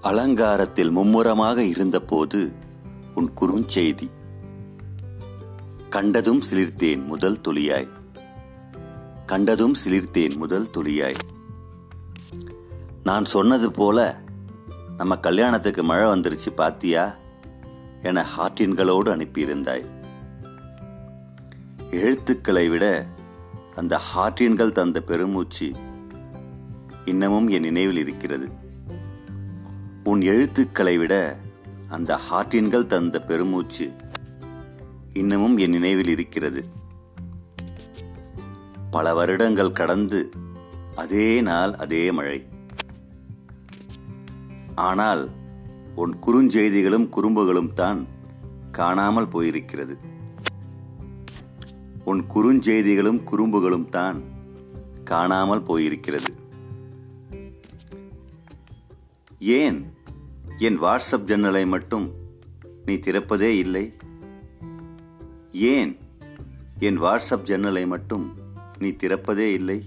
அலங்காரத்தில் 0.00 0.90
மும்முரமாக 0.90 1.62
இருந்தபோது 1.62 2.52
உன் 3.14 3.30
குறுஞ்செய்தி. 3.40 4.10
கண்டதும் 5.88 6.42
சிலிர்த்தேன் 6.50 7.04
முதல் 7.04 7.40
துளியாய். 7.48 7.88
கண்டதும் 9.26 9.74
சிலிர்த்தேன் 9.84 10.36
முதல் 10.36 10.68
துளியாய். 10.74 11.14
நான் 13.04 13.24
சொன்னது 13.24 13.70
போல 13.70 14.20
நம்ம 14.96 15.16
கல்யாணத்துக்கு 15.16 15.82
மழை 15.82 16.20
வந்துருச்சு 16.20 16.50
பாத்தியா? 16.54 17.16
என 18.02 18.26
ஹார்டின்களோடு 18.38 19.10
அனுப்பியிருந்தாய். 19.10 19.84
எழுத்துக்களை 21.90 22.68
விட 22.68 23.06
அந்த 23.76 24.00
ஹார்டின்கள் 24.16 24.72
தந்த 24.72 25.00
பெருமூச்சு 25.00 25.72
இன்னமும் 27.04 27.48
என் 27.48 27.60
நினைவில் 27.60 27.96
இருக்கிறது. 27.96 28.68
உன் 30.04 30.22
எழுத்துக்களை 30.22 30.98
விட 30.98 31.40
அந்த 31.88 32.18
ஹார்டின்கள் 32.30 32.86
தந்த 32.86 33.20
பெருமூச்சு 33.20 33.90
இன்னமும் 35.12 35.56
என் 35.56 35.70
நினைவில் 35.70 36.08
இருக்கிறது. 36.08 36.68
பல 38.90 39.14
வருடங்கள் 39.14 39.72
கடந்து 39.72 40.30
அதே 40.94 41.40
நாள் 41.40 41.74
அதே 41.74 42.10
மழை. 42.10 42.46
ஆனால் 44.74 45.30
உன் 45.94 46.18
குறுஞ்செய்திகளும் 46.26 47.08
குறும்புகளும் 47.08 47.72
தான் 47.74 48.06
காணாமல் 48.70 49.28
போயிருக்கிறது. 49.28 49.96
உன் 52.04 52.24
குறுஞ்செய்திகளும் 52.34 53.22
குறும்புகளும் 53.22 53.88
தான் 53.88 54.22
காணாமல் 55.04 55.62
போயிருக்கிறது. 55.62 56.39
ஏன்? 59.40 59.94
என் 60.58 60.82
வாட்ஸ்அப் 60.82 61.24
ஜன்னலை 61.24 61.66
மட்டும் 61.66 62.14
நீ 62.84 62.94
திறப்பதே 62.94 63.56
இல்லை. 63.56 63.92
ஏன்? 65.52 65.98
என் 66.78 67.02
வாட்ஸ்அப் 67.02 67.42
ஜன்னலை 67.42 67.86
மட்டும் 67.86 68.34
நீ 68.78 68.88
திறப்பதே 68.88 69.52
இல்லை. 69.52 69.84